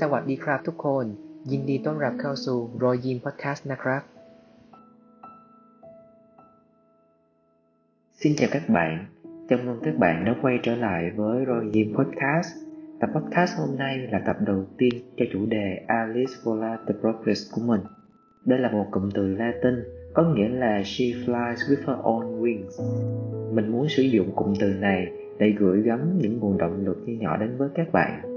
[0.00, 1.06] สวัสดีครับทุกคน
[1.50, 4.02] ยินดีต้อนรับเข้าสู่รอยยิ้มพอดแคสต์นะครับ
[8.20, 9.06] Xin chào các bạn,
[9.48, 12.48] chào mừng các bạn đã quay trở lại với Roi Diêm Podcast.
[13.00, 17.52] Tập podcast hôm nay là tập đầu tiên cho chủ đề Alice Vola the Progress
[17.54, 17.80] của mình.
[18.44, 22.82] Đây là một cụm từ Latin có nghĩa là She flies with her own wings.
[23.54, 27.12] Mình muốn sử dụng cụm từ này để gửi gắm những nguồn động lực như
[27.20, 28.35] nhỏ đến với các bạn.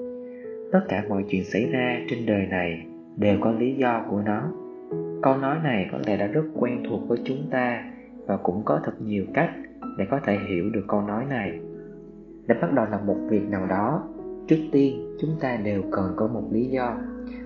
[0.72, 4.52] Tất cả mọi chuyện xảy ra trên đời này đều có lý do của nó.
[5.22, 7.84] Câu nói này có lẽ đã rất quen thuộc với chúng ta
[8.26, 9.50] và cũng có thật nhiều cách
[9.98, 11.60] để có thể hiểu được câu nói này.
[12.46, 14.08] Để bắt đầu làm một việc nào đó,
[14.48, 16.98] trước tiên chúng ta đều cần có một lý do.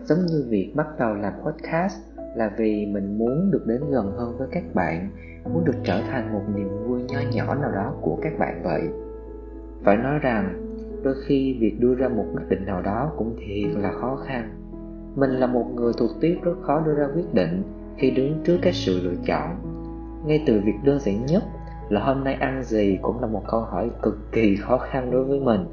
[0.02, 1.98] Giống như việc bắt đầu làm podcast
[2.36, 5.08] là vì mình muốn được đến gần hơn với các bạn,
[5.44, 8.82] muốn được trở thành một niềm vui nho nhỏ nào đó của các bạn vậy
[9.84, 10.63] phải nói rằng
[11.04, 14.50] đôi khi việc đưa ra một quyết định nào đó cũng thiệt là khó khăn.
[15.16, 17.62] Mình là một người thuộc tiếp rất khó đưa ra quyết định
[17.96, 19.56] khi đứng trước các sự lựa chọn.
[20.26, 21.42] Ngay từ việc đơn giản nhất
[21.88, 25.24] là hôm nay ăn gì cũng là một câu hỏi cực kỳ khó khăn đối
[25.24, 25.66] với mình.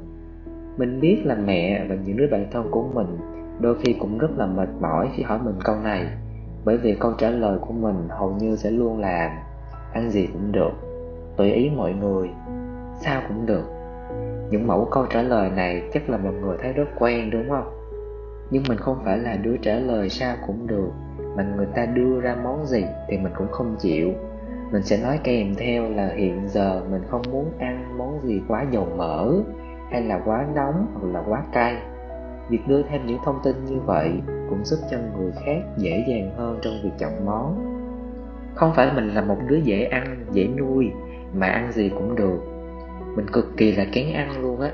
[0.76, 3.18] Mình biết là mẹ và những đứa bạn thân của mình
[3.60, 6.06] đôi khi cũng rất là mệt mỏi khi hỏi mình câu này,
[6.64, 9.44] bởi vì câu trả lời của mình hầu như sẽ luôn là
[9.92, 10.70] ăn gì cũng được,
[11.36, 12.30] tùy ý mọi người,
[13.00, 13.81] sao cũng được
[14.50, 17.72] những mẫu câu trả lời này chắc là mọi người thấy rất quen, đúng không?
[18.50, 20.90] Nhưng mình không phải là đứa trả lời sao cũng được,
[21.36, 24.10] mà người ta đưa ra món gì thì mình cũng không chịu.
[24.72, 28.64] Mình sẽ nói kèm theo là hiện giờ mình không muốn ăn món gì quá
[28.70, 29.32] dầu mỡ,
[29.90, 31.76] hay là quá nóng hoặc là quá cay.
[32.48, 34.10] Việc đưa thêm những thông tin như vậy
[34.50, 37.72] cũng giúp cho người khác dễ dàng hơn trong việc chọn món.
[38.54, 40.90] Không phải mình là một đứa dễ ăn, dễ nuôi,
[41.34, 42.51] mà ăn gì cũng được
[43.16, 44.72] mình cực kỳ là kén ăn luôn á.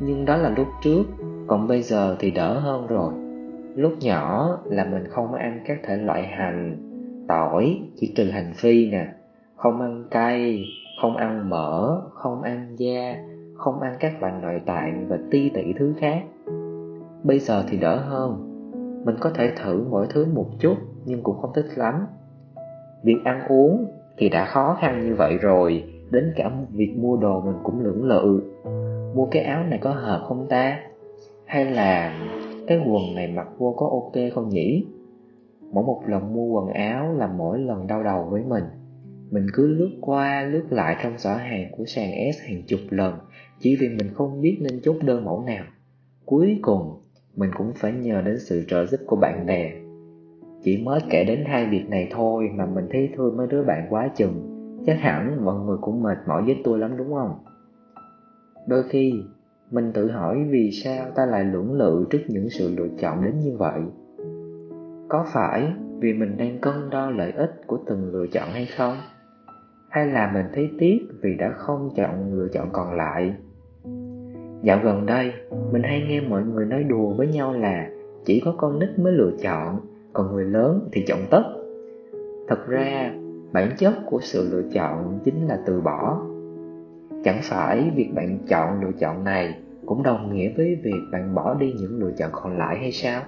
[0.00, 1.02] Nhưng đó là lúc trước,
[1.46, 3.12] còn bây giờ thì đỡ hơn rồi.
[3.74, 6.76] Lúc nhỏ là mình không ăn các thể loại hành,
[7.28, 9.06] tỏi, chỉ trừ hành phi nè.
[9.56, 10.64] Không ăn cay,
[11.02, 13.16] không ăn mỡ, không ăn da,
[13.54, 16.22] không ăn các loại nội tạng và ti tỷ thứ khác.
[17.24, 18.44] Bây giờ thì đỡ hơn.
[19.04, 22.06] Mình có thể thử mỗi thứ một chút, nhưng cũng không thích lắm.
[23.02, 27.40] Việc ăn uống thì đã khó khăn như vậy rồi đến cả việc mua đồ
[27.40, 28.42] mình cũng lưỡng lự.
[29.14, 30.80] Mua cái áo này có hợp không ta?
[31.44, 32.20] Hay là
[32.66, 34.86] cái quần này mặc vô có ok không nhỉ?
[35.72, 38.64] Mỗi một lần mua quần áo là mỗi lần đau đầu với mình.
[39.30, 43.14] Mình cứ lướt qua, lướt lại trong giỏ hàng của sàn S hàng chục lần,
[43.60, 45.64] chỉ vì mình không biết nên chốt đơn mẫu nào.
[46.24, 47.00] Cuối cùng,
[47.36, 49.72] mình cũng phải nhờ đến sự trợ giúp của bạn bè.
[50.62, 53.86] Chỉ mới kể đến hai việc này thôi mà mình thấy thương mấy đứa bạn
[53.90, 54.57] quá chừng
[54.88, 57.34] chắc hẳn mọi người cũng mệt mỏi với tôi lắm, đúng không?
[58.66, 59.22] Đôi khi,
[59.70, 63.38] mình tự hỏi vì sao ta lại lưỡng lự trước những sự lựa chọn đến
[63.38, 63.80] như vậy.
[65.08, 68.96] Có phải vì mình đang cân đo lợi ích của từng lựa chọn hay không?
[69.88, 73.34] Hay là mình thấy tiếc vì đã không chọn lựa chọn còn lại?
[74.62, 75.32] Dạo gần đây,
[75.72, 77.90] mình hay nghe mọi người nói đùa với nhau là
[78.24, 79.80] chỉ có con nít mới lựa chọn,
[80.12, 81.42] còn người lớn thì chọn tất.
[82.48, 83.12] Thật ra
[83.52, 86.20] bản chất của sự lựa chọn chính là từ bỏ.
[87.24, 89.54] Chẳng phải việc bạn chọn lựa chọn này
[89.86, 93.22] cũng đồng nghĩa với việc bạn bỏ đi những lựa chọn còn lại hay sao?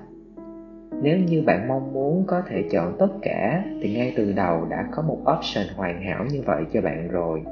[1.02, 4.88] Nếu như bạn mong muốn có thể chọn tất cả, thì ngay từ đầu đã
[4.92, 7.42] có một option hoàn hảo như vậy cho bạn rồi.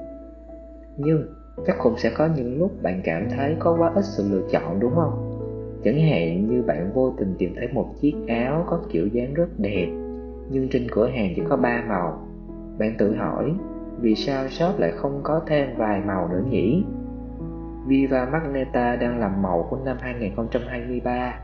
[0.97, 1.27] Nhưng
[1.67, 4.81] chắc cũng sẽ có những lúc bạn cảm thấy có quá ít sự lựa chọn,
[4.81, 5.25] đúng không?
[5.85, 9.49] Chẳng hạn như bạn vô tình tìm thấy một chiếc áo có kiểu dáng rất
[9.59, 9.89] đẹp,
[10.51, 12.28] nhưng trên cửa hàng chỉ có ba màu
[12.79, 13.55] bạn tự hỏi,
[14.01, 16.85] vì sao shop lại không có thêm vài màu nữa nhỉ?
[17.87, 21.35] Viva Magneta đang làm màu của năm 2023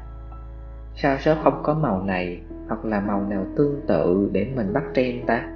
[0.95, 4.83] Sao shop không có màu này, hoặc là màu nào tương tự để mình bắt
[4.95, 5.49] trend ta?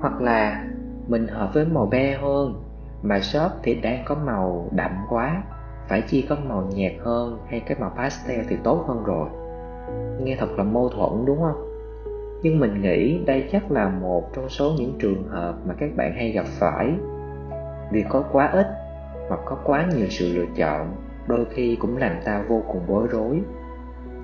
[0.00, 0.64] Hoặc là
[1.08, 2.62] mình hợp với màu be hơn,
[3.02, 5.42] mà shop thì đang có màu đậm quá,
[5.88, 9.28] phải chi có màu nhạt hơn hay cái màu pastel thì tốt hơn rồi
[10.22, 11.67] nghe thật là mâu thuẫn, đúng không
[12.42, 16.12] nhưng mình nghĩ đây chắc là một trong số những trường hợp mà các bạn
[16.14, 16.94] hay gặp phải.
[17.92, 18.66] Vì có quá ít
[19.28, 20.96] hoặc có quá nhiều sự lựa chọn,
[21.26, 23.40] đôi khi cũng làm ta vô cùng bối rối.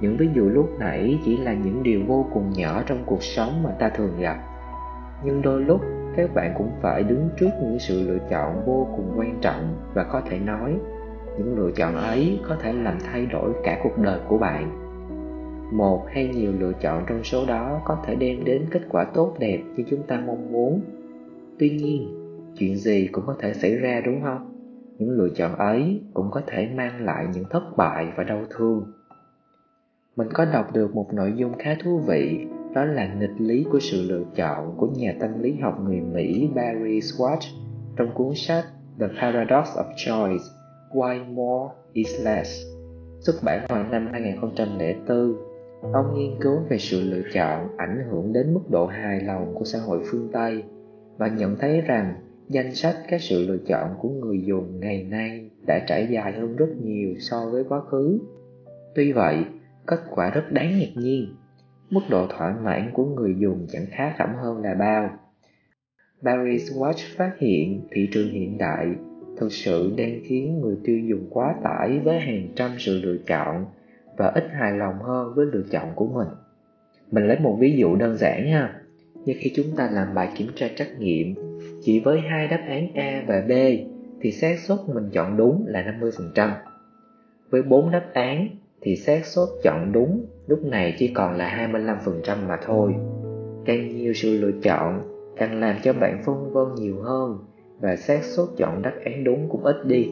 [0.00, 3.62] Những ví dụ lúc nãy chỉ là những điều vô cùng nhỏ trong cuộc sống
[3.62, 4.37] mà ta thường gặp.
[5.25, 5.81] Nhưng đôi lúc,
[6.16, 10.05] các bạn cũng phải đứng trước những sự lựa chọn vô cùng quan trọng và
[10.05, 10.76] có thể nói,
[11.38, 14.83] những lựa chọn ấy có thể làm thay đổi cả cuộc đời của bạn
[15.75, 19.37] một hay nhiều lựa chọn trong số đó có thể đem đến kết quả tốt
[19.38, 20.81] đẹp như chúng ta mong muốn.
[21.59, 22.09] Tuy nhiên,
[22.59, 24.50] chuyện gì cũng có thể xảy ra đúng không?
[24.99, 28.93] Những lựa chọn ấy cũng có thể mang lại những thất bại và đau thương.
[30.17, 33.79] Mình có đọc được một nội dung khá thú vị, đó là nghịch lý của
[33.81, 37.50] sự lựa chọn của nhà tâm lý học người Mỹ Barry Schwartz
[37.97, 38.65] trong cuốn sách
[39.00, 40.44] The Paradox of Choice,
[40.93, 42.61] Why More is Less,
[43.21, 45.53] xuất bản vào năm 2004
[45.92, 49.64] ông nghiên cứu về sự lựa chọn ảnh hưởng đến mức độ hài lòng của
[49.64, 50.62] xã hội phương Tây
[51.16, 52.14] và nhận thấy rằng
[52.48, 56.56] danh sách các sự lựa chọn của người dùng ngày nay đã trải dài hơn
[56.56, 58.19] rất nhiều so với quá khứ.
[58.94, 59.44] Tuy vậy,
[59.86, 61.26] kết quả rất đáng ngạc nhiên.
[61.90, 65.10] Mức độ thỏa mãn của người dùng chẳng khá khẩm hơn là bao.
[66.22, 68.87] Barry Watch phát hiện thị trường hiện đại
[69.37, 73.64] thực sự đang khiến người tiêu dùng quá tải với hàng trăm sự lựa chọn
[74.16, 76.28] và ít hài lòng hơn với lựa chọn của mình.
[77.11, 78.81] Mình lấy một ví dụ đơn giản ha.
[79.25, 81.34] Như khi chúng ta làm bài kiểm tra trắc nghiệm,
[81.82, 83.52] chỉ với hai đáp án A và B,
[84.20, 86.50] thì xác suất mình chọn đúng là 50%.
[87.50, 88.49] Với bốn đáp án,
[88.81, 92.94] thì xác suất chọn đúng lúc này chỉ còn là 25% mà thôi.
[93.64, 95.02] Càng nhiều sự lựa chọn,
[95.37, 97.38] càng làm cho bạn phân vân nhiều hơn
[97.81, 100.11] và xác suất chọn đáp án đúng cũng ít đi.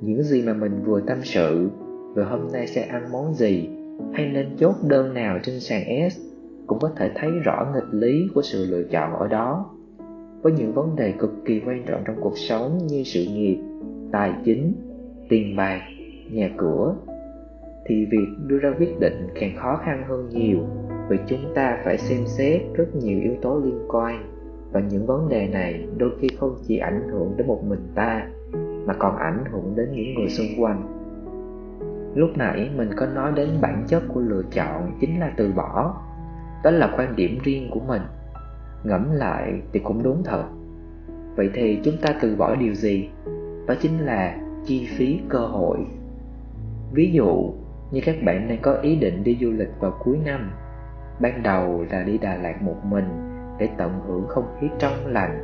[0.00, 1.70] Những gì mà mình vừa tâm sự
[2.14, 3.68] về hôm nay sẽ ăn món gì?
[4.12, 6.18] Hay nên chốt đơn nào trên sàn S?
[6.66, 9.70] Cũng có thể thấy rõ nghịch lý của sự lựa chọn ở đó.
[10.42, 13.58] Với những vấn đề cực kỳ quan trọng trong cuộc sống như sự nghiệp,
[14.12, 14.72] tài chính,
[15.28, 15.80] tiền bạc,
[16.30, 16.96] nhà cửa
[17.86, 20.58] thì việc đưa ra quyết định càng khó khăn hơn nhiều
[21.08, 24.30] vì chúng ta phải xem xét rất nhiều yếu tố liên quan
[24.72, 28.28] và những vấn đề này đôi khi không chỉ ảnh hưởng đến một mình ta
[28.86, 30.99] mà còn ảnh hưởng đến những người xung quanh
[32.14, 36.02] lúc nãy mình có nói đến bản chất của lựa chọn chính là từ bỏ.
[36.64, 38.02] Đó là quan điểm riêng của mình.
[38.84, 40.44] Ngẫm lại thì cũng đúng thật.
[41.36, 43.08] Vậy thì chúng ta từ bỏ điều gì?
[43.66, 45.78] Đó chính là chi phí cơ hội.
[46.92, 47.52] Ví dụ,
[47.90, 50.50] như các bạn đang có ý định đi du lịch vào cuối năm,
[51.20, 53.08] ban đầu là đi đà lạt một mình
[53.58, 55.40] để tận hưởng không khí trong lành,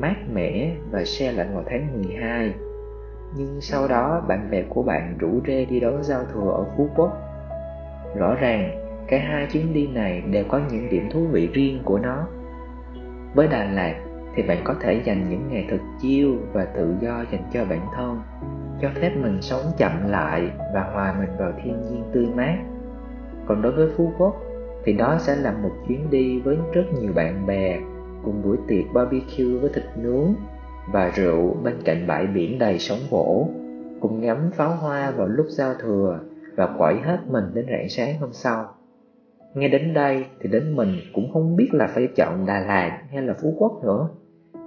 [0.00, 2.54] mát mẻ và xe lạnh vào tháng 12
[3.34, 6.88] nhưng sau đó bạn bè của bạn rủ rê đi đón giao thừa ở Phú
[6.96, 7.12] Quốc.
[8.16, 11.98] Rõ ràng, cả hai chuyến đi này đều có những điểm thú vị riêng của
[11.98, 12.26] nó.
[13.34, 13.94] Với Đà Lạt
[14.34, 17.80] thì bạn có thể dành những ngày thật chiêu và tự do dành cho bản
[17.96, 18.20] thân,
[18.80, 22.56] cho phép mình sống chậm lại và hòa mình vào thiên nhiên tươi mát.
[23.46, 24.36] Còn đối với Phú Quốc
[24.84, 27.78] thì đó sẽ là một chuyến đi với rất nhiều bạn bè
[28.24, 30.34] cùng buổi tiệc barbecue với thịt nướng
[30.92, 33.48] và rượu bên cạnh bãi biển đầy sóng vỗ,
[34.00, 36.20] cùng ngắm pháo hoa vào lúc giao thừa
[36.56, 38.64] và quẩy hết mình đến rạng sáng hôm sau.
[39.54, 43.22] Nghe đến đây thì đến mình cũng không biết là phải chọn đà lạt hay
[43.22, 44.08] là phú quốc nữa,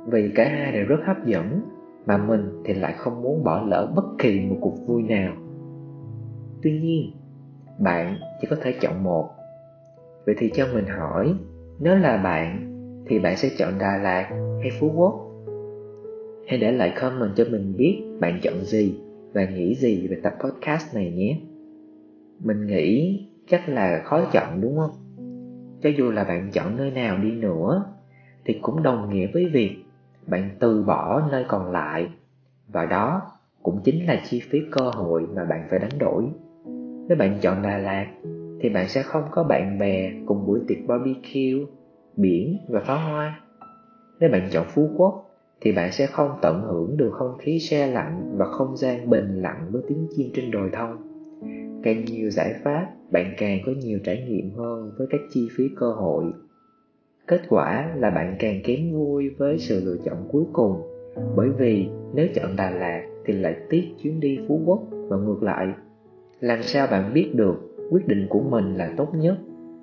[0.07, 1.61] vì cả hai đều rất hấp dẫn,
[2.05, 5.33] mà mình thì lại không muốn bỏ lỡ bất kỳ một cuộc vui nào.
[6.63, 7.11] Tuy nhiên,
[7.79, 9.29] bạn chỉ có thể chọn một.
[10.25, 11.35] Vậy thì cho mình hỏi,
[11.79, 12.75] nếu là bạn,
[13.07, 14.29] thì bạn sẽ chọn đà lạt
[14.61, 15.28] hay phú quốc?
[16.49, 18.99] Hãy để lại comment cho mình biết bạn chọn gì
[19.33, 21.39] và nghĩ gì về tập podcast này nhé.
[22.39, 24.91] Mình nghĩ chắc là khó chọn đúng không?
[25.81, 27.85] Cho dù là bạn chọn nơi nào đi nữa
[28.45, 29.75] thì cũng đồng nghĩa với việc
[30.27, 32.09] bạn từ bỏ nơi còn lại
[32.67, 33.21] và đó
[33.63, 36.25] cũng chính là chi phí cơ hội mà bạn phải đánh đổi.
[37.07, 38.07] Nếu bạn chọn Đà Lạt
[38.61, 41.65] thì bạn sẽ không có bạn bè cùng buổi tiệc barbecue,
[42.17, 43.39] biển và pháo hoa.
[44.19, 45.28] Nếu bạn chọn Phú Quốc
[45.61, 49.41] thì bạn sẽ không tận hưởng được không khí xe lạnh và không gian bình
[49.41, 50.97] lặng với tiếng chim trên đồi thông.
[51.83, 55.63] Càng nhiều giải pháp, bạn càng có nhiều trải nghiệm hơn với các chi phí
[55.75, 56.23] cơ hội.
[57.27, 60.81] Kết quả là bạn càng kém vui với sự lựa chọn cuối cùng,
[61.35, 65.43] bởi vì nếu chọn Đà Lạt thì lại tiếc chuyến đi Phú Quốc và ngược
[65.43, 65.67] lại.
[66.39, 67.55] Làm sao bạn biết được
[67.89, 69.37] quyết định của mình là tốt nhất,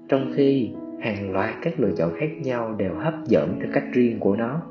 [0.09, 4.21] trong khi hàng loạt các lựa chọn khác nhau đều hấp dẫn theo cách riêng
[4.21, 4.63] của nó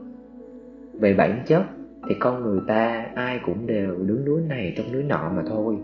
[0.99, 1.63] về bản chất
[2.09, 5.77] thì con người ta ai cũng đều đứng núi này trong núi nọ mà thôi.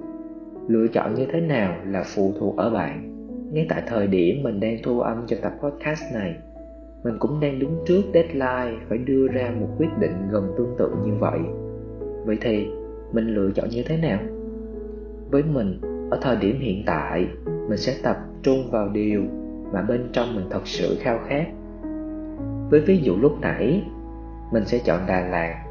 [0.67, 3.07] Lựa chọn như thế nào là phụ thuộc ở bạn.
[3.53, 6.35] Ngay tại thời điểm mình đang thu âm cho tập podcast này,
[7.03, 10.91] mình cũng đang đứng trước deadline phải đưa ra một quyết định gần tương tự
[11.05, 11.39] như vậy.
[12.25, 12.67] Vậy thì
[13.13, 14.19] mình lựa chọn như thế nào?
[15.31, 19.21] Với mình, ở thời điểm hiện tại, mình sẽ tập trung vào điều
[19.73, 21.45] mà bên trong mình thật sự khao khát.
[22.69, 23.83] Với ví dụ lúc nãy
[24.51, 25.63] mình sẽ chọn Đà Lạt.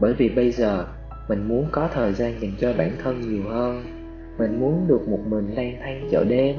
[0.00, 0.86] Bởi vì bây giờ
[1.28, 3.82] mình muốn có thời gian dành cho bản thân nhiều hơn.
[4.38, 6.56] Mình muốn được một mình lang thang chợ đêm,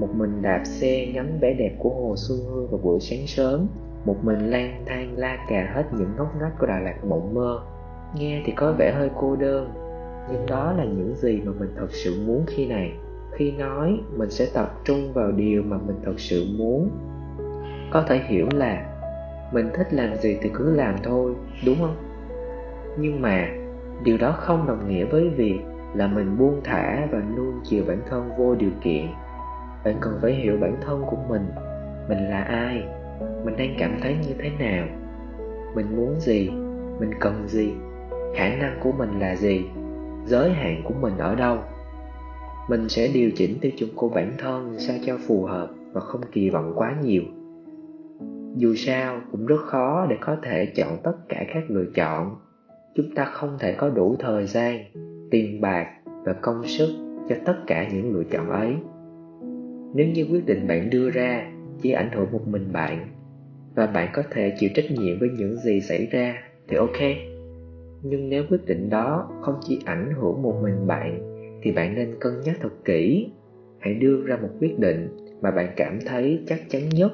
[0.00, 3.66] một mình đạp xe ngắm vẻ đẹp của hồ xuân hương vào buổi sáng sớm,
[4.04, 7.60] một mình lang thang la cà hết những ngóc ngách của Đà Lạt mộng mơ.
[8.18, 9.72] Nghe thì có vẻ hơi cô đơn,
[10.32, 12.92] nhưng đó là những gì mà mình thật sự muốn khi này.
[13.32, 16.90] Khi nói, mình sẽ tập trung vào điều mà mình thật sự muốn.
[17.90, 18.95] Có thể hiểu là
[19.52, 21.34] mình thích làm gì thì cứ làm thôi,
[21.66, 21.96] đúng không?
[22.98, 23.48] Nhưng mà,
[24.04, 25.58] điều đó không đồng nghĩa với việc
[25.94, 29.06] là mình buông thả và nuông chiều bản thân vô điều kiện.
[29.84, 31.46] Bạn cần phải hiểu bản thân của mình
[32.08, 32.84] mình là ai,
[33.44, 34.86] mình đang cảm thấy như thế nào,
[35.74, 36.50] mình muốn gì,
[37.00, 37.72] mình cần gì,
[38.34, 39.64] khả năng của mình là gì,
[40.26, 41.58] giới hạn của mình ở đâu.
[42.68, 46.20] Mình sẽ điều chỉnh tiêu chuẩn của bản thân sao cho phù hợp và không
[46.32, 47.22] kỳ vọng quá nhiều
[48.56, 52.36] dù sao, cũng rất khó để có thể chọn tất cả các lựa chọn.
[52.94, 54.84] Chúng ta không thể có đủ thời gian,
[55.30, 55.86] tiền bạc
[56.24, 56.88] và công sức
[57.28, 58.74] cho tất cả những lựa chọn ấy.
[59.94, 63.06] Nếu như quyết định bạn đưa ra chỉ ảnh hưởng một mình bạn
[63.74, 66.34] và bạn có thể chịu trách nhiệm với những gì xảy ra
[66.68, 67.00] thì ok.
[68.02, 71.18] Nhưng nếu quyết định đó không chỉ ảnh hưởng một mình bạn
[71.62, 73.30] thì bạn nên cân nhắc thật kỹ.
[73.78, 77.12] Hãy đưa ra một quyết định mà bạn cảm thấy chắc chắn nhất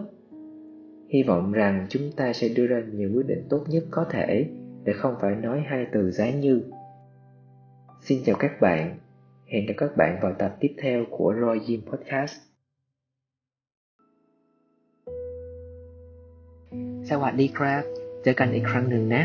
[1.12, 4.50] hy vọng rằng chúng ta sẽ đưa ra nhiều quyết định tốt nhất có thể
[4.84, 6.62] để không phải nói hai từ giá như
[8.02, 8.98] xin chào các bạn
[9.46, 12.36] hẹn gặp các bạn vào tập tiếp theo của Roy Jim Podcast
[17.10, 17.84] สวัสดีครับ
[18.24, 19.24] เจอกันอีกครั้งหนึ่งนะ